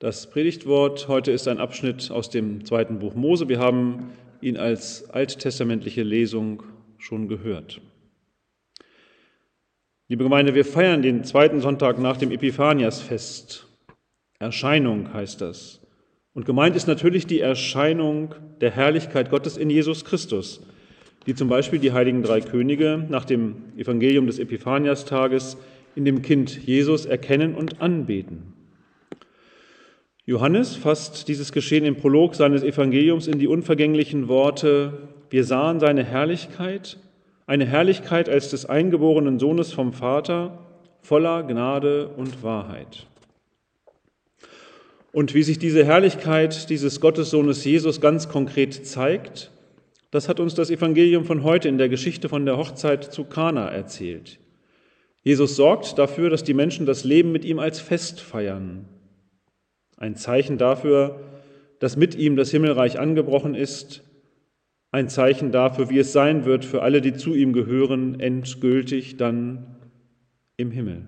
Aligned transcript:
Das 0.00 0.30
Predigtwort 0.30 1.08
heute 1.08 1.32
ist 1.32 1.48
ein 1.48 1.58
Abschnitt 1.58 2.12
aus 2.12 2.30
dem 2.30 2.64
zweiten 2.64 3.00
Buch 3.00 3.16
Mose. 3.16 3.48
Wir 3.48 3.58
haben 3.58 4.12
ihn 4.40 4.56
als 4.56 5.10
alttestamentliche 5.10 6.04
Lesung 6.04 6.62
schon 6.98 7.26
gehört. 7.26 7.80
Liebe 10.06 10.22
Gemeinde, 10.22 10.54
wir 10.54 10.64
feiern 10.64 11.02
den 11.02 11.24
zweiten 11.24 11.60
Sonntag 11.60 11.98
nach 11.98 12.16
dem 12.16 12.30
Epiphaniasfest. 12.30 13.66
Erscheinung 14.38 15.12
heißt 15.12 15.40
das. 15.40 15.80
Und 16.32 16.46
gemeint 16.46 16.76
ist 16.76 16.86
natürlich 16.86 17.26
die 17.26 17.40
Erscheinung 17.40 18.36
der 18.60 18.70
Herrlichkeit 18.70 19.30
Gottes 19.30 19.56
in 19.56 19.68
Jesus 19.68 20.04
Christus, 20.04 20.64
die 21.26 21.34
zum 21.34 21.48
Beispiel 21.48 21.80
die 21.80 21.90
heiligen 21.90 22.22
drei 22.22 22.40
Könige 22.40 23.04
nach 23.08 23.24
dem 23.24 23.76
Evangelium 23.76 24.28
des 24.28 24.38
Epiphaniastages 24.38 25.56
in 25.96 26.04
dem 26.04 26.22
Kind 26.22 26.64
Jesus 26.64 27.04
erkennen 27.04 27.56
und 27.56 27.82
anbeten. 27.82 28.54
Johannes 30.28 30.76
fasst 30.76 31.26
dieses 31.28 31.52
Geschehen 31.52 31.86
im 31.86 31.96
Prolog 31.96 32.34
seines 32.34 32.62
Evangeliums 32.62 33.28
in 33.28 33.38
die 33.38 33.46
unvergänglichen 33.46 34.28
Worte, 34.28 34.92
wir 35.30 35.42
sahen 35.42 35.80
seine 35.80 36.04
Herrlichkeit, 36.04 36.98
eine 37.46 37.64
Herrlichkeit 37.64 38.28
als 38.28 38.50
des 38.50 38.66
eingeborenen 38.66 39.38
Sohnes 39.38 39.72
vom 39.72 39.94
Vater, 39.94 40.58
voller 41.00 41.44
Gnade 41.44 42.08
und 42.08 42.42
Wahrheit. 42.42 43.06
Und 45.12 45.32
wie 45.32 45.42
sich 45.42 45.58
diese 45.58 45.82
Herrlichkeit 45.86 46.68
dieses 46.68 47.00
Gottessohnes 47.00 47.64
Jesus 47.64 48.02
ganz 48.02 48.28
konkret 48.28 48.86
zeigt, 48.86 49.50
das 50.10 50.28
hat 50.28 50.40
uns 50.40 50.54
das 50.54 50.68
Evangelium 50.68 51.24
von 51.24 51.42
heute 51.42 51.70
in 51.70 51.78
der 51.78 51.88
Geschichte 51.88 52.28
von 52.28 52.44
der 52.44 52.58
Hochzeit 52.58 53.02
zu 53.02 53.24
Kana 53.24 53.70
erzählt. 53.70 54.38
Jesus 55.22 55.56
sorgt 55.56 55.96
dafür, 55.96 56.28
dass 56.28 56.44
die 56.44 56.52
Menschen 56.52 56.84
das 56.84 57.04
Leben 57.04 57.32
mit 57.32 57.46
ihm 57.46 57.58
als 57.58 57.80
Fest 57.80 58.20
feiern. 58.20 58.84
Ein 59.98 60.16
Zeichen 60.16 60.58
dafür, 60.58 61.20
dass 61.80 61.96
mit 61.96 62.14
ihm 62.14 62.36
das 62.36 62.50
Himmelreich 62.50 62.98
angebrochen 62.98 63.54
ist. 63.54 64.04
Ein 64.90 65.08
Zeichen 65.08 65.52
dafür, 65.52 65.90
wie 65.90 65.98
es 65.98 66.12
sein 66.12 66.44
wird 66.44 66.64
für 66.64 66.82
alle, 66.82 67.00
die 67.00 67.12
zu 67.12 67.34
ihm 67.34 67.52
gehören, 67.52 68.18
endgültig 68.20 69.16
dann 69.16 69.76
im 70.56 70.70
Himmel. 70.70 71.06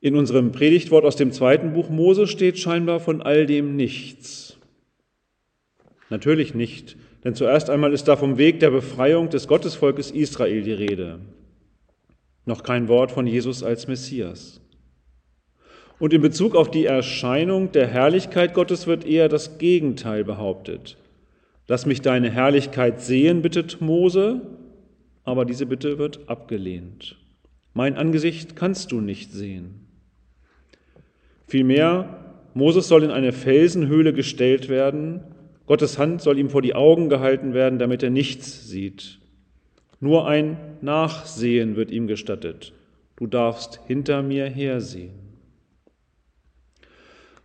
In 0.00 0.14
unserem 0.14 0.52
Predigtwort 0.52 1.04
aus 1.04 1.16
dem 1.16 1.32
zweiten 1.32 1.72
Buch 1.72 1.90
Mose 1.90 2.28
steht 2.28 2.58
scheinbar 2.58 3.00
von 3.00 3.20
all 3.20 3.46
dem 3.46 3.74
nichts. 3.74 4.56
Natürlich 6.08 6.54
nicht, 6.54 6.96
denn 7.24 7.34
zuerst 7.34 7.68
einmal 7.68 7.92
ist 7.92 8.06
da 8.06 8.16
vom 8.16 8.38
Weg 8.38 8.60
der 8.60 8.70
Befreiung 8.70 9.28
des 9.28 9.48
Gottesvolkes 9.48 10.12
Israel 10.12 10.62
die 10.62 10.72
Rede. 10.72 11.18
Noch 12.46 12.62
kein 12.62 12.88
Wort 12.88 13.10
von 13.10 13.26
Jesus 13.26 13.62
als 13.62 13.88
Messias. 13.88 14.60
Und 15.98 16.12
in 16.12 16.22
Bezug 16.22 16.54
auf 16.54 16.70
die 16.70 16.86
Erscheinung 16.86 17.72
der 17.72 17.88
Herrlichkeit 17.88 18.54
Gottes 18.54 18.86
wird 18.86 19.04
eher 19.04 19.28
das 19.28 19.58
Gegenteil 19.58 20.24
behauptet. 20.24 20.96
Lass 21.66 21.86
mich 21.86 22.00
deine 22.00 22.30
Herrlichkeit 22.30 23.00
sehen, 23.00 23.42
bittet 23.42 23.80
Mose, 23.80 24.40
aber 25.24 25.44
diese 25.44 25.66
Bitte 25.66 25.98
wird 25.98 26.28
abgelehnt. 26.28 27.16
Mein 27.74 27.96
Angesicht 27.96 28.56
kannst 28.56 28.92
du 28.92 29.00
nicht 29.00 29.32
sehen. 29.32 29.86
Vielmehr, 31.46 32.24
Moses 32.54 32.88
soll 32.88 33.02
in 33.02 33.10
eine 33.10 33.32
Felsenhöhle 33.32 34.12
gestellt 34.12 34.68
werden, 34.68 35.22
Gottes 35.66 35.98
Hand 35.98 36.22
soll 36.22 36.38
ihm 36.38 36.48
vor 36.48 36.62
die 36.62 36.74
Augen 36.74 37.10
gehalten 37.10 37.52
werden, 37.52 37.78
damit 37.78 38.02
er 38.02 38.08
nichts 38.08 38.68
sieht. 38.68 39.18
Nur 40.00 40.26
ein 40.26 40.56
Nachsehen 40.80 41.76
wird 41.76 41.90
ihm 41.90 42.06
gestattet. 42.06 42.72
Du 43.16 43.26
darfst 43.26 43.80
hinter 43.86 44.22
mir 44.22 44.46
hersehen. 44.48 45.27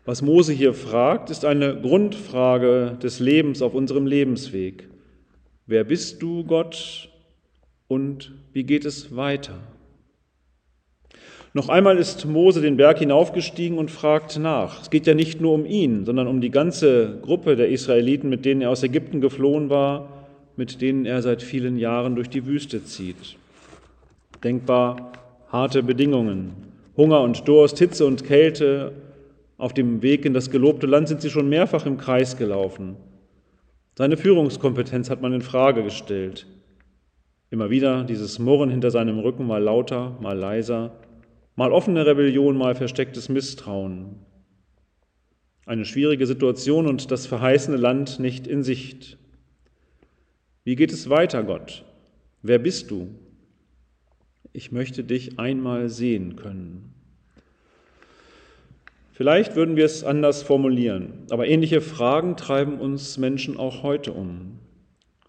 Was 0.05 0.21
Mose 0.21 0.51
hier 0.51 0.73
fragt, 0.73 1.29
ist 1.29 1.45
eine 1.45 1.79
Grundfrage 1.79 2.97
des 3.01 3.21
Lebens 3.21 3.61
auf 3.61 3.73
unserem 3.73 4.05
Lebensweg. 4.05 4.89
Wer 5.65 5.85
bist 5.85 6.21
du, 6.21 6.43
Gott, 6.43 7.07
und 7.87 8.33
wie 8.51 8.63
geht 8.63 8.83
es 8.83 9.15
weiter? 9.15 9.59
Noch 11.53 11.69
einmal 11.69 11.97
ist 11.97 12.25
Mose 12.25 12.59
den 12.59 12.75
Berg 12.75 12.99
hinaufgestiegen 12.99 13.77
und 13.77 13.91
fragt 13.91 14.37
nach. 14.39 14.81
Es 14.81 14.89
geht 14.89 15.07
ja 15.07 15.13
nicht 15.13 15.39
nur 15.39 15.53
um 15.53 15.65
ihn, 15.65 16.03
sondern 16.03 16.27
um 16.27 16.41
die 16.41 16.51
ganze 16.51 17.19
Gruppe 17.21 17.55
der 17.55 17.69
Israeliten, 17.69 18.27
mit 18.27 18.43
denen 18.43 18.61
er 18.61 18.71
aus 18.71 18.83
Ägypten 18.83 19.21
geflohen 19.21 19.69
war, 19.69 20.27
mit 20.57 20.81
denen 20.81 21.05
er 21.05 21.21
seit 21.21 21.41
vielen 21.41 21.77
Jahren 21.77 22.15
durch 22.15 22.29
die 22.29 22.45
Wüste 22.45 22.83
zieht. 22.83 23.37
Denkbar 24.43 25.13
harte 25.49 25.81
Bedingungen, 25.81 26.51
Hunger 26.97 27.21
und 27.21 27.47
Durst, 27.47 27.77
Hitze 27.77 28.05
und 28.05 28.25
Kälte, 28.25 28.91
auf 29.57 29.73
dem 29.73 30.01
Weg 30.01 30.25
in 30.25 30.33
das 30.33 30.49
gelobte 30.49 30.87
Land 30.87 31.07
sind 31.07 31.21
sie 31.21 31.29
schon 31.29 31.49
mehrfach 31.49 31.85
im 31.85 31.97
Kreis 31.97 32.37
gelaufen. 32.37 32.97
Seine 33.95 34.17
Führungskompetenz 34.17 35.09
hat 35.09 35.21
man 35.21 35.33
in 35.33 35.41
Frage 35.41 35.83
gestellt. 35.83 36.47
Immer 37.51 37.69
wieder 37.69 38.03
dieses 38.03 38.39
Murren 38.39 38.71
hinter 38.71 38.89
seinem 38.89 39.19
Rücken, 39.19 39.45
mal 39.45 39.61
lauter, 39.61 40.17
mal 40.19 40.35
leiser, 40.35 40.99
mal 41.55 41.71
offene 41.71 42.05
Rebellion, 42.05 42.57
mal 42.57 42.73
verstecktes 42.73 43.29
Misstrauen. 43.29 44.15
Eine 45.65 45.85
schwierige 45.85 46.25
Situation 46.25 46.87
und 46.87 47.11
das 47.11 47.27
verheißene 47.27 47.77
Land 47.77 48.19
nicht 48.19 48.47
in 48.47 48.63
Sicht. 48.63 49.17
Wie 50.63 50.75
geht 50.75 50.91
es 50.91 51.09
weiter, 51.09 51.43
Gott? 51.43 51.85
Wer 52.41 52.57
bist 52.57 52.89
du? 52.89 53.07
Ich 54.51 54.71
möchte 54.71 55.03
dich 55.03 55.39
einmal 55.39 55.89
sehen 55.89 56.35
können. 56.35 56.93
Vielleicht 59.13 59.55
würden 59.55 59.75
wir 59.75 59.85
es 59.85 60.03
anders 60.03 60.41
formulieren, 60.41 61.27
aber 61.29 61.47
ähnliche 61.47 61.81
Fragen 61.81 62.35
treiben 62.35 62.79
uns 62.79 63.19
Menschen 63.19 63.57
auch 63.57 63.83
heute 63.83 64.11
um. 64.11 64.57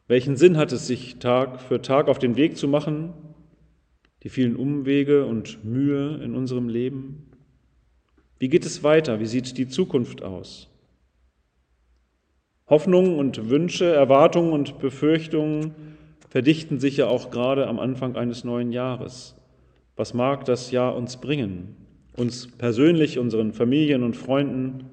Welchen 0.09 0.37
Sinn 0.37 0.57
hat 0.57 0.73
es, 0.73 0.87
sich 0.87 1.19
Tag 1.19 1.61
für 1.61 1.83
Tag 1.83 2.09
auf 2.09 2.19
den 2.19 2.39
Weg 2.39 2.57
zu 2.57 2.67
machen, 2.67 3.13
die 4.23 4.31
vielen 4.31 4.57
Umwege 4.57 5.27
und 5.27 5.67
Mühe 5.67 6.17
in 6.25 6.35
unserem 6.35 6.71
Leben? 6.71 7.31
Wie 8.39 8.49
geht 8.49 8.65
es 8.65 8.83
weiter? 8.83 9.21
Wie 9.21 9.27
sieht 9.27 9.59
die 9.59 9.69
Zukunft 9.69 10.23
aus? 10.23 10.71
Hoffnungen 12.67 13.19
und 13.19 13.51
Wünsche, 13.51 13.85
Erwartungen 13.85 14.55
und 14.55 14.79
Befürchtungen 14.79 15.75
verdichten 16.31 16.81
sich 16.81 16.97
ja 16.97 17.09
auch 17.09 17.31
gerade 17.31 17.67
am 17.67 17.79
Anfang 17.79 18.17
eines 18.17 18.45
neuen 18.45 18.73
Jahres. 18.73 19.37
Was 19.95 20.15
mag 20.15 20.47
das 20.47 20.71
Jahr 20.71 20.97
uns 20.97 21.19
bringen? 21.19 21.84
Uns 22.17 22.49
persönlich, 22.49 23.19
unseren 23.19 23.53
Familien 23.53 24.03
und 24.03 24.17
Freunden 24.17 24.91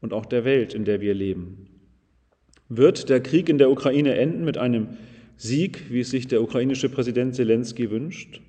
und 0.00 0.12
auch 0.12 0.26
der 0.26 0.44
Welt, 0.44 0.74
in 0.74 0.84
der 0.84 1.00
wir 1.00 1.14
leben. 1.14 1.66
Wird 2.68 3.08
der 3.08 3.20
Krieg 3.20 3.48
in 3.48 3.58
der 3.58 3.70
Ukraine 3.70 4.14
enden 4.14 4.44
mit 4.44 4.56
einem 4.56 4.88
Sieg, 5.36 5.90
wie 5.90 6.00
es 6.00 6.10
sich 6.10 6.26
der 6.26 6.42
ukrainische 6.42 6.88
Präsident 6.88 7.34
Zelensky 7.34 7.90
wünscht? 7.90 8.40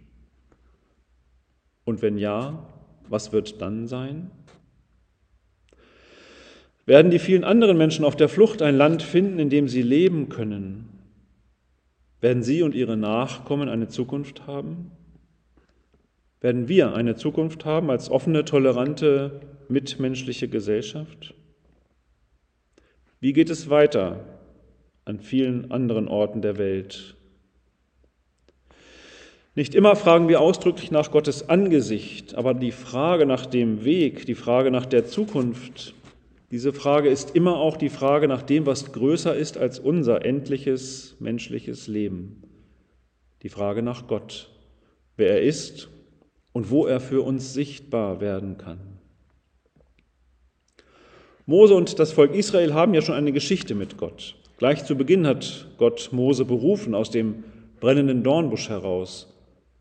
Und 1.84 2.02
wenn 2.02 2.18
ja, 2.18 2.68
was 3.10 3.34
wird 3.34 3.62
dann 3.62 3.88
sein? 3.88 4.32
Werden 6.86 7.12
die 7.12 7.20
vielen 7.20 7.44
anderen 7.44 7.78
Menschen 7.78 8.06
auf 8.06 8.16
der 8.16 8.30
Flucht 8.30 8.62
ein 8.62 8.76
Land 8.76 9.04
finden, 9.04 9.40
in 9.40 9.50
dem 9.50 9.68
sie 9.68 9.82
leben 9.82 10.30
können? 10.30 10.90
Werden 12.22 12.44
sie 12.44 12.62
und 12.64 12.76
ihre 12.76 12.98
Nachkommen 12.98 13.70
eine 13.70 13.88
Zukunft 13.88 14.48
haben? 14.48 14.92
Werden 16.42 16.68
wir 16.68 16.96
eine 16.96 17.16
Zukunft 17.16 17.66
haben 17.66 17.92
als 17.92 18.10
offene, 18.10 18.44
tolerante, 18.44 19.42
mitmenschliche 19.70 20.48
Gesellschaft? 20.48 21.36
Wie 23.20 23.32
geht 23.32 23.52
es 23.52 23.70
weiter 23.70 24.26
an 25.06 25.20
vielen 25.20 25.70
anderen 25.70 26.08
Orten 26.08 26.42
der 26.42 26.58
Welt? 26.58 27.16
Nicht 29.54 29.76
immer 29.76 29.96
fragen 29.96 30.28
wir 30.30 30.42
ausdrücklich 30.42 30.90
nach 30.90 31.12
Gottes 31.12 31.48
Angesicht, 31.48 32.34
aber 32.34 32.56
die 32.56 32.72
Frage 32.72 33.28
nach 33.28 33.46
dem 33.46 33.86
Weg, 33.86 34.26
die 34.26 34.36
Frage 34.36 34.72
nach 34.72 34.88
der 34.88 35.06
Zukunft, 35.06 35.94
diese 36.50 36.74
Frage 36.74 37.10
ist 37.10 37.36
immer 37.36 37.58
auch 37.58 37.78
die 37.78 37.90
Frage 37.90 38.28
nach 38.28 38.42
dem, 38.42 38.66
was 38.66 38.92
größer 38.92 39.36
ist 39.36 39.58
als 39.58 39.80
unser 39.80 40.26
endliches 40.26 41.16
menschliches 41.20 41.88
Leben. 41.88 42.42
Die 43.44 43.50
Frage 43.50 43.84
nach 43.84 44.08
Gott, 44.08 44.50
wer 45.16 45.30
er 45.32 45.42
ist 45.44 45.90
und 46.54 46.70
wo 46.70 46.86
er 46.86 47.00
für 47.00 47.22
uns 47.22 47.54
sichtbar 47.54 48.22
werden 48.22 48.58
kann. 48.58 48.80
Mose 51.46 51.76
und 51.76 52.00
das 52.00 52.12
Volk 52.12 52.34
Israel 52.34 52.74
haben 52.74 52.94
ja 52.94 53.02
schon 53.02 53.16
eine 53.16 53.32
Geschichte 53.32 53.76
mit 53.76 53.98
Gott. 53.98 54.36
Gleich 54.58 54.86
zu 54.86 54.96
Beginn 54.96 55.26
hat 55.26 55.68
Gott 55.78 56.10
Mose 56.12 56.46
berufen 56.46 56.94
aus 56.94 57.10
dem 57.10 57.44
brennenden 57.80 58.24
Dornbusch 58.24 58.70
heraus. 58.70 59.28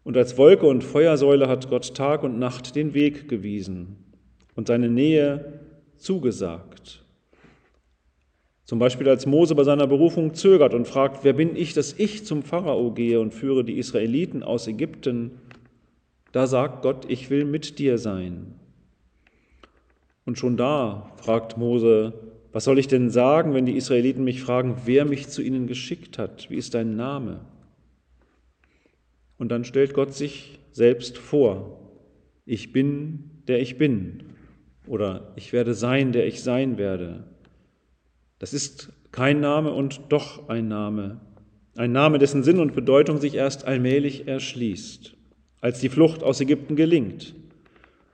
Und 0.03 0.17
als 0.17 0.39
Wolke 0.39 0.67
und 0.67 0.83
Feuersäule 0.83 1.49
hat 1.49 1.69
Gott 1.69 1.95
Tag 1.95 2.23
und 2.23 2.39
Nacht 2.39 2.75
den 2.75 2.95
Weg 2.95 3.29
gewiesen 3.29 3.97
und 4.57 4.69
seine 4.69 4.89
Nähe 4.89 5.61
zugesagt. 5.99 7.05
Zum 8.65 8.79
Beispiel 8.79 9.09
als 9.09 9.27
Mose 9.27 9.55
bei 9.55 9.65
seiner 9.65 9.87
Berufung 9.87 10.33
zögert 10.33 10.75
und 10.75 10.87
fragt, 10.87 11.25
wer 11.25 11.35
bin 11.35 11.57
ich, 11.57 11.75
dass 11.75 11.93
ich 11.99 12.25
zum 12.25 12.43
Pharao 12.43 12.93
gehe 12.93 13.21
und 13.21 13.35
führe 13.35 13.65
die 13.65 13.79
Israeliten 13.79 14.43
aus 14.43 14.67
Ägypten? 14.67 15.41
Da 16.33 16.47
sagt 16.47 16.83
Gott, 16.83 17.07
ich 17.09 17.31
will 17.31 17.45
mit 17.45 17.79
dir 17.79 17.99
sein. 17.99 18.55
Und 20.25 20.39
schon 20.39 20.57
da 20.57 21.11
fragt 21.17 21.57
Mose, 21.57 22.13
was 22.53 22.65
soll 22.65 22.79
ich 22.79 22.89
denn 22.89 23.11
sagen, 23.11 23.55
wenn 23.55 23.67
die 23.67 23.77
Israeliten 23.77 24.25
mich 24.25 24.43
fragen, 24.43 24.77
wer 24.85 25.05
mich 25.05 25.29
zu 25.29 25.43
ihnen 25.43 25.67
geschickt 25.67 26.19
hat? 26.19 26.51
Wie 26.51 26.57
ist 26.57 26.75
dein 26.75 26.97
Name? 26.97 27.41
Und 29.39 29.49
dann 29.51 29.65
stellt 29.65 29.95
Gott 29.95 30.15
sich 30.15 30.59
selbst 30.73 31.19
vor. 31.19 31.79
Ich 32.45 32.73
bin, 32.73 33.31
der 33.49 33.61
ich 33.61 33.79
bin. 33.79 34.25
Oder 34.87 35.33
ich 35.37 35.53
werde 35.53 35.75
sein, 35.75 36.13
der 36.13 36.27
ich 36.27 36.43
sein 36.43 36.79
werde. 36.79 37.25
Das 38.39 38.53
ist 38.53 38.93
kein 39.13 39.41
Name 39.41 39.73
und 39.73 40.01
doch 40.09 40.49
ein 40.49 40.69
Name. 40.69 41.21
Ein 41.77 41.93
Name, 41.93 42.19
dessen 42.19 42.43
Sinn 42.43 42.59
und 42.59 42.75
Bedeutung 42.75 43.19
sich 43.19 43.35
erst 43.35 43.65
allmählich 43.65 44.27
erschließt, 44.27 45.17
als 45.61 45.81
die 45.81 45.89
Flucht 45.89 46.23
aus 46.23 46.41
Ägypten 46.41 46.77
gelingt, 46.77 47.35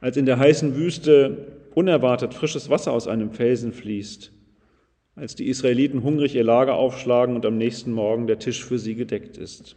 als 0.01 0.17
in 0.17 0.27
der 0.27 0.39
heißen 0.39 0.77
Wüste 0.77 1.53
unerwartet 1.75 2.35
frisches 2.35 2.71
Wasser 2.71 2.93
aus 2.93 3.07
einem 3.07 3.33
Felsen 3.33 3.73
fließt, 3.73 4.33
als 5.15 5.35
die 5.35 5.49
Israeliten 5.49 6.03
hungrig 6.03 6.35
ihr 6.35 6.45
Lager 6.45 6.75
aufschlagen 6.75 7.35
und 7.35 7.47
am 7.47 7.59
nächsten 7.59 7.93
Morgen 7.93 8.27
der 8.27 8.39
Tisch 8.39 8.65
für 8.65 8.79
sie 8.79 8.95
gedeckt 8.95 9.37
ist. 9.37 9.77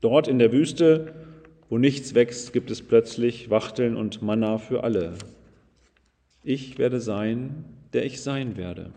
Dort 0.00 0.28
in 0.28 0.38
der 0.38 0.52
Wüste, 0.52 1.12
wo 1.68 1.78
nichts 1.78 2.14
wächst, 2.14 2.52
gibt 2.52 2.70
es 2.70 2.82
plötzlich 2.82 3.50
Wachteln 3.50 3.96
und 3.96 4.20
Manna 4.20 4.58
für 4.58 4.82
alle. 4.82 5.14
Ich 6.42 6.78
werde 6.78 7.00
sein, 7.00 7.64
der 7.92 8.04
ich 8.04 8.20
sein 8.20 8.56
werde. 8.56 8.92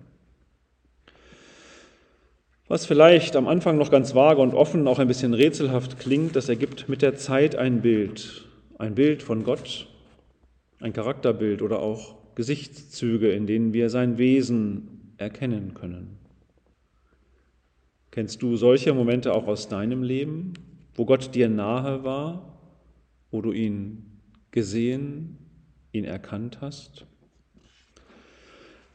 Was 2.68 2.88
vielleicht 2.88 3.36
am 3.36 3.48
Anfang 3.48 3.78
noch 3.78 3.92
ganz 3.92 4.16
vage 4.16 4.42
und 4.42 4.56
offen, 4.56 4.88
auch 4.88 4.98
ein 4.98 5.08
bisschen 5.08 5.36
rätselhaft 5.36 6.00
klingt, 6.00 6.36
das 6.36 6.50
ergibt 6.50 6.90
mit 6.90 7.04
der 7.04 7.16
Zeit 7.16 7.56
ein 7.56 7.82
Bild, 7.82 8.46
ein 8.80 8.96
Bild 8.96 9.22
von 9.22 9.44
Gott, 9.44 9.88
ein 10.80 10.92
Charakterbild 10.92 11.62
oder 11.62 11.80
auch 11.80 12.16
Gesichtszüge, 12.34 13.32
in 13.32 13.46
denen 13.46 13.74
wir 13.74 13.92
sein 13.92 14.18
Wesen 14.18 15.14
erkennen 15.18 15.76
können. 15.76 16.18
Kennst 18.10 18.42
du 18.42 18.56
solche 18.56 18.94
Momente 18.96 19.34
auch 19.34 19.46
aus 19.46 19.70
deinem 19.70 20.02
Leben, 20.02 20.54
wo 20.96 21.06
Gott 21.06 21.36
dir 21.36 21.50
nahe 21.50 22.04
war, 22.04 22.58
wo 23.30 23.42
du 23.42 23.52
ihn 23.52 24.06
gesehen, 24.50 25.38
ihn 25.92 26.06
erkannt 26.06 26.62
hast? 26.62 27.06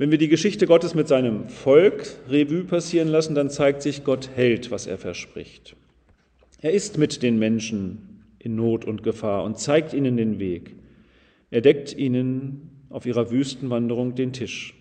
Wenn 0.01 0.11
wir 0.11 0.17
die 0.17 0.29
Geschichte 0.29 0.67
Gottes 0.67 0.95
mit 0.95 1.09
seinem 1.09 1.51
Volk 1.51 2.07
Revue 2.27 2.65
passieren 2.65 3.09
lassen, 3.09 3.35
dann 3.35 3.51
zeigt 3.51 3.83
sich, 3.83 4.03
Gott 4.03 4.31
hält, 4.35 4.71
was 4.71 4.87
er 4.87 4.97
verspricht. 4.97 5.77
Er 6.63 6.73
ist 6.73 6.97
mit 6.97 7.23
den 7.23 7.39
Menschen 7.39 8.25
in 8.39 8.57
Not 8.57 8.87
und 8.87 9.03
Gefahr 9.03 9.45
und 9.45 9.59
zeigt 9.59 9.93
ihnen 9.93 10.17
den 10.17 10.39
Weg. 10.39 10.75
Er 11.51 11.61
deckt 11.61 11.95
ihnen 11.95 12.71
auf 12.89 13.05
ihrer 13.05 13.31
Wüstenwanderung 13.31 14.15
den 14.15 14.33
Tisch. 14.33 14.75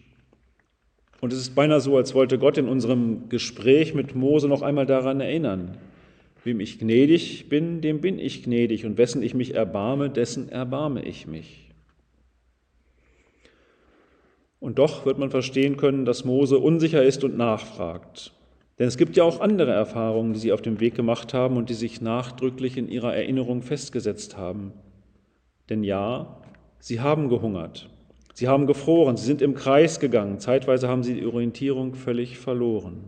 Und 1.19 1.33
es 1.33 1.39
ist 1.39 1.54
beinahe 1.54 1.81
so, 1.81 1.98
als 1.98 2.13
wollte 2.13 2.38
Gott 2.38 2.57
in 2.57 2.69
unserem 2.69 3.27
Gespräch 3.27 3.94
mit 3.94 4.15
Mose 4.15 4.48
noch 4.48 4.62
einmal 4.62 4.86
daran 4.86 5.19
erinnern, 5.19 5.77
wem 6.45 6.62
ich 6.62 6.80
gnädig 6.80 7.50
bin, 7.50 7.81
dem 7.81 8.00
bin 8.00 8.19
ich 8.19 8.44
gnädig, 8.44 8.86
und 8.86 8.98
wessen 8.98 9.22
ich 9.22 9.33
mich 9.33 9.54
erbarme, 9.54 10.10
dessen 10.10 10.48
erbarme 10.48 11.04
ich 11.04 11.27
mich. 11.27 11.69
Und 14.59 14.77
doch 14.77 15.06
wird 15.06 15.17
man 15.17 15.31
verstehen 15.31 15.77
können, 15.77 16.06
dass 16.06 16.25
Mose 16.25 16.59
unsicher 16.59 17.03
ist 17.03 17.23
und 17.23 17.38
nachfragt. 17.38 18.33
Denn 18.77 18.88
es 18.88 18.97
gibt 18.97 19.15
ja 19.15 19.23
auch 19.23 19.41
andere 19.41 19.71
Erfahrungen, 19.71 20.33
die 20.33 20.39
sie 20.39 20.53
auf 20.53 20.61
dem 20.61 20.79
Weg 20.79 20.95
gemacht 20.95 21.33
haben 21.33 21.57
und 21.57 21.69
die 21.69 21.73
sich 21.73 22.01
nachdrücklich 22.01 22.77
in 22.77 22.89
ihrer 22.89 23.15
Erinnerung 23.15 23.61
festgesetzt 23.61 24.38
haben. 24.38 24.73
Denn 25.69 25.83
ja, 25.83 26.39
Sie 26.81 27.01
haben 27.01 27.27
gehungert, 27.27 27.89
sie 28.33 28.47
haben 28.47 28.65
gefroren, 28.65 29.17
sie 29.17 29.25
sind 29.25 29.41
im 29.41 29.53
Kreis 29.53 30.00
gegangen, 30.00 30.39
zeitweise 30.39 30.88
haben 30.88 31.03
sie 31.03 31.15
die 31.15 31.25
Orientierung 31.25 31.94
völlig 31.94 32.39
verloren. 32.39 33.03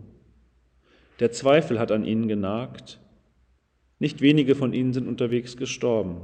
Der 1.20 1.32
Zweifel 1.32 1.78
hat 1.78 1.90
an 1.90 2.04
ihnen 2.04 2.28
genagt, 2.28 3.00
nicht 3.98 4.20
wenige 4.20 4.54
von 4.54 4.74
ihnen 4.74 4.92
sind 4.92 5.08
unterwegs 5.08 5.56
gestorben. 5.56 6.18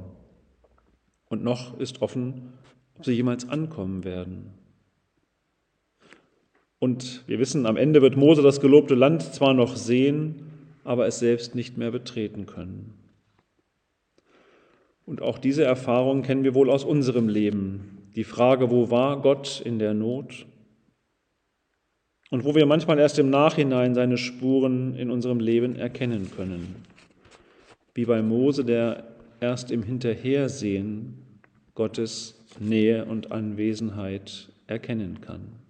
Und 1.30 1.42
noch 1.42 1.78
ist 1.78 2.02
offen, 2.02 2.52
ob 2.96 3.06
sie 3.06 3.12
jemals 3.12 3.48
ankommen 3.48 4.04
werden. 4.04 4.52
Und 6.78 7.24
wir 7.26 7.38
wissen, 7.38 7.66
am 7.66 7.76
Ende 7.76 8.02
wird 8.02 8.16
Mose 8.16 8.42
das 8.42 8.60
gelobte 8.60 8.94
Land 8.94 9.22
zwar 9.22 9.54
noch 9.54 9.76
sehen, 9.76 10.42
aber 10.84 11.06
es 11.06 11.18
selbst 11.18 11.54
nicht 11.54 11.76
mehr 11.76 11.90
betreten 11.90 12.46
können. 12.46 12.94
Und 15.04 15.22
auch 15.22 15.38
diese 15.38 15.64
Erfahrung 15.64 16.22
kennen 16.22 16.44
wir 16.44 16.54
wohl 16.54 16.70
aus 16.70 16.84
unserem 16.84 17.28
Leben. 17.28 18.10
Die 18.14 18.24
Frage, 18.24 18.70
wo 18.70 18.90
war 18.90 19.20
Gott 19.22 19.62
in 19.64 19.78
der 19.78 19.94
Not? 19.94 20.46
Und 22.30 22.44
wo 22.44 22.54
wir 22.54 22.66
manchmal 22.66 22.98
erst 22.98 23.18
im 23.18 23.30
Nachhinein 23.30 23.94
seine 23.94 24.18
Spuren 24.18 24.94
in 24.94 25.10
unserem 25.10 25.40
Leben 25.40 25.76
erkennen 25.76 26.30
können. 26.36 26.76
Wie 27.94 28.04
bei 28.04 28.22
Mose, 28.22 28.64
der 28.64 29.04
erst 29.40 29.70
im 29.70 29.82
Hinterhersehen 29.82 31.40
Gottes 31.74 32.44
Nähe 32.60 33.06
und 33.06 33.32
Anwesenheit 33.32 34.50
erkennen 34.66 35.20
kann. 35.20 35.67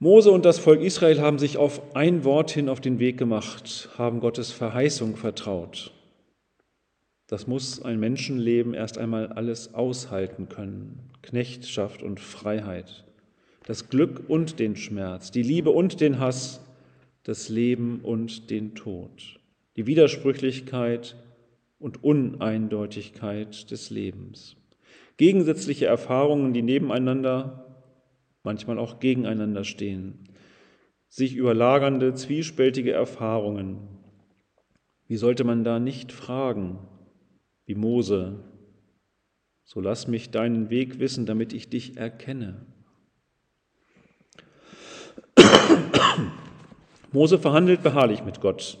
Mose 0.00 0.30
und 0.30 0.44
das 0.44 0.58
Volk 0.58 0.82
Israel 0.82 1.20
haben 1.20 1.38
sich 1.38 1.56
auf 1.56 1.94
ein 1.94 2.24
Wort 2.24 2.50
hin 2.50 2.68
auf 2.68 2.80
den 2.80 2.98
Weg 2.98 3.16
gemacht, 3.16 3.88
haben 3.96 4.20
Gottes 4.20 4.50
Verheißung 4.50 5.16
vertraut. 5.16 5.92
Das 7.26 7.46
muss 7.46 7.82
ein 7.82 8.00
Menschenleben 8.00 8.74
erst 8.74 8.98
einmal 8.98 9.28
alles 9.28 9.72
aushalten 9.72 10.48
können. 10.48 11.10
Knechtschaft 11.22 12.02
und 12.02 12.20
Freiheit, 12.20 13.04
das 13.66 13.88
Glück 13.88 14.24
und 14.28 14.58
den 14.58 14.76
Schmerz, 14.76 15.30
die 15.30 15.42
Liebe 15.42 15.70
und 15.70 16.00
den 16.00 16.18
Hass, 16.18 16.60
das 17.22 17.48
Leben 17.48 18.00
und 18.02 18.50
den 18.50 18.74
Tod, 18.74 19.40
die 19.76 19.86
Widersprüchlichkeit 19.86 21.16
und 21.78 22.04
Uneindeutigkeit 22.04 23.70
des 23.70 23.90
Lebens. 23.90 24.56
Gegensätzliche 25.16 25.86
Erfahrungen, 25.86 26.52
die 26.52 26.62
nebeneinander, 26.62 27.73
manchmal 28.44 28.78
auch 28.78 29.00
gegeneinander 29.00 29.64
stehen. 29.64 30.28
Sich 31.08 31.34
überlagernde, 31.34 32.14
zwiespältige 32.14 32.92
Erfahrungen. 32.92 33.78
Wie 35.06 35.16
sollte 35.16 35.44
man 35.44 35.64
da 35.64 35.78
nicht 35.78 36.12
fragen, 36.12 36.78
wie 37.66 37.74
Mose, 37.74 38.44
so 39.64 39.80
lass 39.80 40.08
mich 40.08 40.30
deinen 40.30 40.70
Weg 40.70 40.98
wissen, 40.98 41.26
damit 41.26 41.52
ich 41.52 41.70
dich 41.70 41.96
erkenne. 41.96 42.66
Mose 47.12 47.38
verhandelt 47.38 47.82
beharrlich 47.82 48.24
mit 48.24 48.40
Gott. 48.40 48.78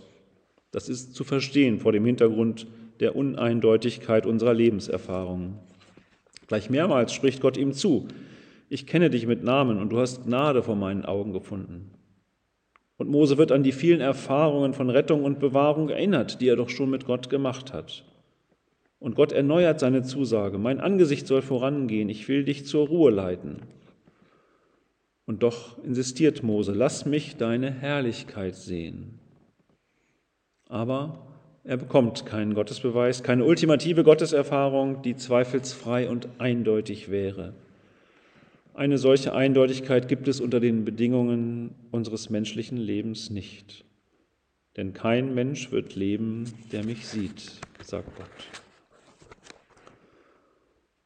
Das 0.72 0.88
ist 0.88 1.14
zu 1.14 1.24
verstehen 1.24 1.78
vor 1.78 1.92
dem 1.92 2.04
Hintergrund 2.04 2.66
der 3.00 3.16
Uneindeutigkeit 3.16 4.26
unserer 4.26 4.54
Lebenserfahrungen. 4.54 5.58
Gleich 6.46 6.68
mehrmals 6.68 7.12
spricht 7.12 7.40
Gott 7.40 7.56
ihm 7.56 7.72
zu, 7.72 8.08
ich 8.74 8.88
kenne 8.88 9.08
dich 9.08 9.24
mit 9.28 9.44
Namen 9.44 9.78
und 9.78 9.90
du 9.90 10.00
hast 10.00 10.24
Gnade 10.24 10.60
vor 10.60 10.74
meinen 10.74 11.04
Augen 11.04 11.32
gefunden. 11.32 11.92
Und 12.96 13.08
Mose 13.08 13.38
wird 13.38 13.52
an 13.52 13.62
die 13.62 13.70
vielen 13.70 14.00
Erfahrungen 14.00 14.74
von 14.74 14.90
Rettung 14.90 15.22
und 15.22 15.38
Bewahrung 15.38 15.90
erinnert, 15.90 16.40
die 16.40 16.48
er 16.48 16.56
doch 16.56 16.68
schon 16.68 16.90
mit 16.90 17.06
Gott 17.06 17.30
gemacht 17.30 17.72
hat. 17.72 18.04
Und 18.98 19.14
Gott 19.14 19.30
erneuert 19.30 19.78
seine 19.78 20.02
Zusage, 20.02 20.58
mein 20.58 20.80
Angesicht 20.80 21.28
soll 21.28 21.40
vorangehen, 21.40 22.08
ich 22.08 22.26
will 22.26 22.42
dich 22.42 22.66
zur 22.66 22.88
Ruhe 22.88 23.12
leiten. 23.12 23.62
Und 25.24 25.44
doch 25.44 25.78
insistiert 25.84 26.42
Mose, 26.42 26.72
lass 26.72 27.06
mich 27.06 27.36
deine 27.36 27.70
Herrlichkeit 27.70 28.56
sehen. 28.56 29.20
Aber 30.68 31.28
er 31.62 31.76
bekommt 31.76 32.26
keinen 32.26 32.54
Gottesbeweis, 32.54 33.22
keine 33.22 33.44
ultimative 33.44 34.02
Gotteserfahrung, 34.02 35.02
die 35.02 35.14
zweifelsfrei 35.14 36.08
und 36.08 36.26
eindeutig 36.38 37.08
wäre. 37.08 37.54
Eine 38.74 38.98
solche 38.98 39.32
Eindeutigkeit 39.32 40.08
gibt 40.08 40.26
es 40.26 40.40
unter 40.40 40.58
den 40.58 40.84
Bedingungen 40.84 41.76
unseres 41.92 42.28
menschlichen 42.28 42.76
Lebens 42.76 43.30
nicht. 43.30 43.84
Denn 44.76 44.92
kein 44.92 45.32
Mensch 45.32 45.70
wird 45.70 45.94
leben, 45.94 46.52
der 46.72 46.84
mich 46.84 47.06
sieht, 47.06 47.52
sagt 47.84 48.16
Gott. 48.16 48.26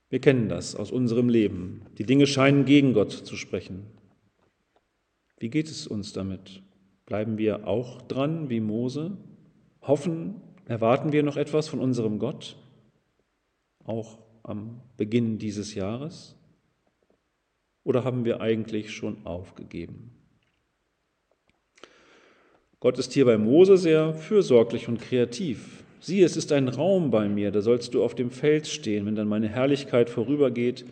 Wir 0.09 0.19
kennen 0.19 0.49
das 0.49 0.77
aus 0.77 0.91
unserem 0.91 1.29
Leben. 1.29 1.83
Die 1.99 2.07
Dinge 2.07 2.27
scheinen 2.27 2.65
gegen 2.65 2.95
Gott 2.95 3.13
zu 3.13 3.37
sprechen. 3.37 3.85
Wie 5.39 5.51
geht 5.51 5.69
es 5.69 5.87
uns 5.87 6.15
damit? 6.15 6.63
Bleiben 7.05 7.37
wir 7.37 7.69
auch 7.69 8.01
dran 8.01 8.49
wie 8.49 8.61
Mose? 8.61 9.19
Hoffen, 9.83 10.37
erwarten 10.65 11.13
wir 11.13 11.23
noch 11.23 11.37
etwas 11.37 11.69
von 11.69 11.81
unserem 11.81 12.19
Gott? 12.19 12.57
Auch 13.85 14.19
am 14.43 14.81
Beginn 14.97 15.37
dieses 15.39 15.75
Jahres? 15.75 16.38
Oder 17.89 18.05
haben 18.05 18.27
wir 18.27 18.43
eigentlich 18.43 18.91
schon 18.91 19.17
aufgegeben? 19.25 20.11
Gott 22.81 22.99
ist 22.99 23.15
hier 23.15 23.25
bei 23.25 23.39
Mose 23.39 23.79
sehr 23.79 24.13
fürsorglich 24.13 24.89
und 24.89 25.01
kreativ. 25.01 25.85
Sieh, 25.99 26.21
es 26.21 26.37
ist 26.37 26.53
ein 26.53 26.69
Raum 26.69 27.11
bei 27.11 27.31
mir, 27.31 27.51
da 27.51 27.63
sollst 27.63 27.95
du 27.95 28.05
auf 28.05 28.15
dem 28.15 28.31
Fels 28.31 28.71
stehen. 28.71 29.07
Wenn 29.07 29.15
dann 29.15 29.27
meine 29.27 29.49
Herrlichkeit 29.49 30.11
vorübergeht, 30.11 30.85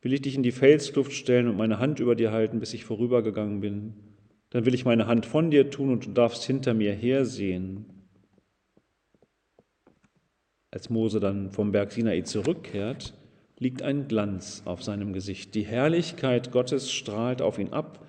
will 0.00 0.12
ich 0.12 0.22
dich 0.22 0.34
in 0.34 0.42
die 0.42 0.50
Felskluft 0.50 1.12
stellen 1.12 1.46
und 1.46 1.56
meine 1.56 1.78
Hand 1.78 2.00
über 2.00 2.16
dir 2.16 2.32
halten, 2.32 2.58
bis 2.58 2.74
ich 2.74 2.84
vorübergegangen 2.84 3.60
bin. 3.60 3.94
Dann 4.50 4.66
will 4.66 4.74
ich 4.74 4.84
meine 4.84 5.06
Hand 5.06 5.26
von 5.26 5.52
dir 5.52 5.70
tun 5.70 5.90
und 5.90 6.06
du 6.06 6.10
darfst 6.10 6.42
hinter 6.42 6.74
mir 6.74 6.92
hersehen. 6.92 7.86
Als 10.72 10.90
Mose 10.90 11.20
dann 11.20 11.52
vom 11.52 11.70
Berg 11.70 11.92
Sinai 11.92 12.22
zurückkehrt, 12.22 13.14
liegt 13.62 13.82
ein 13.82 14.08
Glanz 14.08 14.62
auf 14.66 14.82
seinem 14.82 15.12
Gesicht. 15.12 15.54
Die 15.54 15.64
Herrlichkeit 15.64 16.52
Gottes 16.52 16.92
strahlt 16.92 17.40
auf 17.40 17.58
ihn 17.58 17.72
ab 17.72 18.02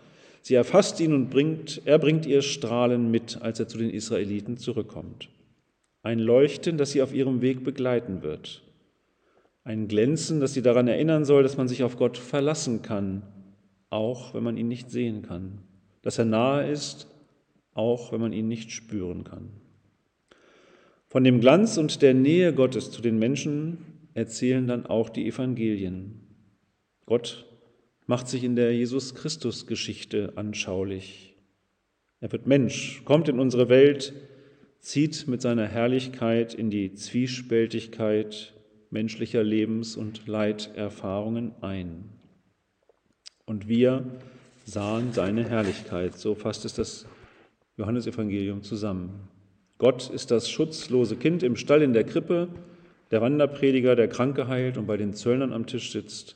Sie 0.43 0.55
erfasst 0.55 0.99
ihn 0.99 1.13
und 1.13 1.29
bringt, 1.29 1.81
er 1.85 1.97
bringt 1.97 2.25
ihr 2.25 2.41
Strahlen 2.41 3.09
mit, 3.09 3.41
als 3.41 3.61
er 3.61 3.69
zu 3.69 3.77
den 3.77 3.89
Israeliten 3.89 4.57
zurückkommt. 4.57 5.29
Ein 6.03 6.19
Leuchten, 6.19 6.77
das 6.77 6.91
sie 6.91 7.01
auf 7.01 7.13
ihrem 7.13 7.41
Weg 7.41 7.63
begleiten 7.63 8.23
wird. 8.23 8.61
Ein 9.63 9.87
Glänzen, 9.87 10.41
das 10.41 10.53
sie 10.53 10.61
daran 10.61 10.89
erinnern 10.89 11.23
soll, 11.23 11.43
dass 11.43 11.55
man 11.55 11.69
sich 11.69 11.81
auf 11.81 11.95
Gott 11.95 12.17
verlassen 12.17 12.81
kann, 12.81 13.23
auch 13.89 14.33
wenn 14.33 14.43
man 14.43 14.57
ihn 14.57 14.67
nicht 14.67 14.91
sehen 14.91 15.21
kann. 15.21 15.59
Dass 16.01 16.17
er 16.17 16.25
nahe 16.25 16.69
ist, 16.69 17.07
auch 17.73 18.11
wenn 18.11 18.19
man 18.19 18.33
ihn 18.33 18.49
nicht 18.49 18.73
spüren 18.73 19.23
kann. 19.23 19.49
Von 21.07 21.23
dem 21.23 21.39
Glanz 21.39 21.77
und 21.77 22.01
der 22.01 22.13
Nähe 22.13 22.53
Gottes 22.53 22.91
zu 22.91 23.01
den 23.01 23.17
Menschen 23.17 23.77
erzählen 24.13 24.67
dann 24.67 24.85
auch 24.85 25.09
die 25.09 25.27
Evangelien. 25.27 26.21
Gott 27.05 27.45
macht 28.05 28.27
sich 28.27 28.43
in 28.43 28.55
der 28.55 28.73
Jesus 28.75 29.15
Christus 29.15 29.67
Geschichte 29.67 30.33
anschaulich. 30.35 31.35
Er 32.19 32.31
wird 32.31 32.47
Mensch, 32.47 33.03
kommt 33.05 33.27
in 33.29 33.39
unsere 33.39 33.69
Welt, 33.69 34.13
zieht 34.79 35.27
mit 35.27 35.41
seiner 35.41 35.67
Herrlichkeit 35.67 36.53
in 36.53 36.69
die 36.69 36.93
Zwiespältigkeit 36.93 38.53
menschlicher 38.89 39.43
Lebens- 39.43 39.97
und 39.97 40.27
Leiterfahrungen 40.27 41.53
ein. 41.61 42.09
Und 43.45 43.67
wir 43.67 44.05
sahen 44.65 45.11
seine 45.11 45.49
Herrlichkeit, 45.49 46.17
so 46.17 46.35
fasst 46.35 46.65
es 46.65 46.73
das 46.75 47.05
Johannesevangelium 47.77 48.61
zusammen. 48.61 49.27
Gott 49.77 50.09
ist 50.09 50.31
das 50.31 50.49
schutzlose 50.49 51.15
Kind 51.15 51.43
im 51.43 51.55
Stall 51.55 51.81
in 51.81 51.93
der 51.93 52.03
Krippe, 52.03 52.47
der 53.13 53.21
Wanderprediger, 53.21 53.95
der 53.95 54.07
Kranke 54.07 54.47
heilt 54.47 54.75
und 54.75 54.87
bei 54.87 54.97
den 54.97 55.13
Zöllnern 55.13 55.53
am 55.53 55.67
Tisch 55.67 55.91
sitzt. 55.91 56.35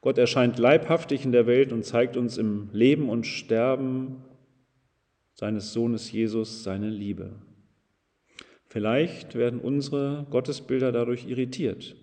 Gott 0.00 0.16
erscheint 0.16 0.56
leibhaftig 0.56 1.24
in 1.24 1.32
der 1.32 1.48
Welt 1.48 1.72
und 1.72 1.84
zeigt 1.84 2.16
uns 2.16 2.38
im 2.38 2.68
Leben 2.72 3.08
und 3.08 3.26
Sterben 3.26 4.22
seines 5.34 5.72
Sohnes 5.72 6.12
Jesus 6.12 6.62
seine 6.62 6.88
Liebe. 6.88 7.32
Vielleicht 8.66 9.34
werden 9.34 9.58
unsere 9.58 10.24
Gottesbilder 10.30 10.92
dadurch 10.92 11.26
irritiert, 11.26 11.96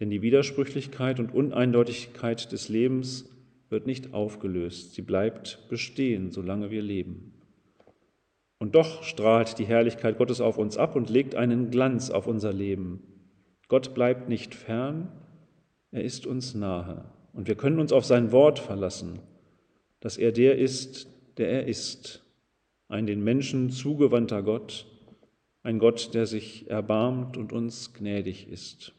denn 0.00 0.08
die 0.08 0.22
Widersprüchlichkeit 0.22 1.20
und 1.20 1.34
Uneindeutigkeit 1.34 2.50
des 2.50 2.70
Lebens 2.70 3.28
wird 3.68 3.86
nicht 3.86 4.14
aufgelöst, 4.14 4.94
sie 4.94 5.02
bleibt 5.02 5.68
bestehen, 5.68 6.30
solange 6.30 6.70
wir 6.70 6.80
leben. 6.80 7.34
Und 8.58 8.74
doch 8.74 9.02
strahlt 9.02 9.58
die 9.58 9.66
Herrlichkeit 9.66 10.16
Gottes 10.16 10.40
auf 10.40 10.56
uns 10.56 10.78
ab 10.78 10.96
und 10.96 11.10
legt 11.10 11.34
einen 11.34 11.70
Glanz 11.70 12.08
auf 12.08 12.26
unser 12.26 12.54
Leben. 12.54 13.02
Gott 13.68 13.94
bleibt 13.94 14.28
nicht 14.28 14.54
fern, 14.54 15.12
er 15.90 16.02
ist 16.02 16.26
uns 16.26 16.54
nahe. 16.54 17.04
Und 17.32 17.46
wir 17.46 17.54
können 17.54 17.78
uns 17.78 17.92
auf 17.92 18.04
sein 18.04 18.32
Wort 18.32 18.58
verlassen, 18.58 19.20
dass 20.00 20.16
er 20.16 20.32
der 20.32 20.58
ist, 20.58 21.08
der 21.36 21.50
er 21.50 21.66
ist, 21.66 22.24
ein 22.88 23.06
den 23.06 23.22
Menschen 23.22 23.70
zugewandter 23.70 24.42
Gott, 24.42 24.86
ein 25.62 25.78
Gott, 25.78 26.14
der 26.14 26.26
sich 26.26 26.70
erbarmt 26.70 27.36
und 27.36 27.52
uns 27.52 27.92
gnädig 27.92 28.48
ist. 28.48 28.92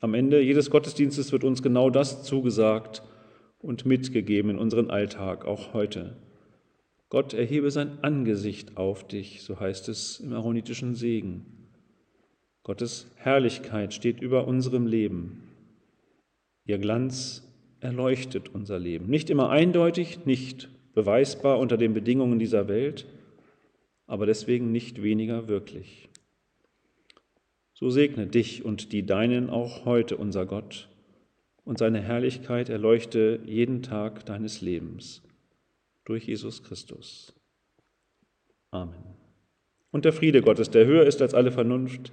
Am 0.00 0.14
Ende 0.14 0.40
jedes 0.40 0.70
Gottesdienstes 0.70 1.32
wird 1.32 1.42
uns 1.42 1.62
genau 1.62 1.90
das 1.90 2.22
zugesagt 2.22 3.02
und 3.58 3.86
mitgegeben 3.86 4.50
in 4.52 4.58
unseren 4.58 4.90
Alltag, 4.90 5.44
auch 5.46 5.74
heute. 5.74 6.16
Gott 7.08 7.34
erhebe 7.34 7.70
sein 7.70 7.98
Angesicht 8.02 8.76
auf 8.76 9.06
dich, 9.06 9.42
so 9.42 9.58
heißt 9.58 9.88
es 9.88 10.20
im 10.20 10.32
aaronitischen 10.32 10.94
Segen. 10.94 11.55
Gottes 12.66 13.06
Herrlichkeit 13.14 13.94
steht 13.94 14.20
über 14.20 14.48
unserem 14.48 14.88
Leben. 14.88 15.44
Ihr 16.64 16.78
Glanz 16.78 17.48
erleuchtet 17.78 18.48
unser 18.48 18.80
Leben. 18.80 19.06
Nicht 19.06 19.30
immer 19.30 19.50
eindeutig, 19.50 20.26
nicht 20.26 20.68
beweisbar 20.92 21.60
unter 21.60 21.76
den 21.76 21.94
Bedingungen 21.94 22.40
dieser 22.40 22.66
Welt, 22.66 23.06
aber 24.08 24.26
deswegen 24.26 24.72
nicht 24.72 25.00
weniger 25.00 25.46
wirklich. 25.46 26.08
So 27.72 27.88
segne 27.88 28.26
dich 28.26 28.64
und 28.64 28.90
die 28.90 29.06
Deinen 29.06 29.48
auch 29.48 29.84
heute, 29.84 30.16
unser 30.16 30.44
Gott, 30.44 30.88
und 31.62 31.78
seine 31.78 32.00
Herrlichkeit 32.00 32.68
erleuchte 32.68 33.38
jeden 33.46 33.84
Tag 33.84 34.26
deines 34.26 34.60
Lebens 34.60 35.22
durch 36.04 36.24
Jesus 36.24 36.64
Christus. 36.64 37.32
Amen. 38.72 39.04
Und 39.92 40.04
der 40.04 40.12
Friede 40.12 40.42
Gottes, 40.42 40.68
der 40.70 40.84
höher 40.84 41.06
ist 41.06 41.22
als 41.22 41.32
alle 41.32 41.52
Vernunft, 41.52 42.12